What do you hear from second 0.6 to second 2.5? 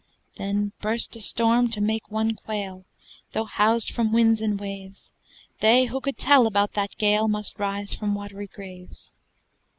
burst a storm to make one